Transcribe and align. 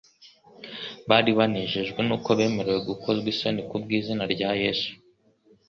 bari 1.09 1.31
«banejejwe 1.37 1.99
nuko 2.07 2.29
bemerewe 2.39 2.79
gukozwa 2.89 3.27
isoni 3.33 3.61
kubw'izina 3.69 4.23
rya 4.33 4.49
Yesu.'» 4.61 4.91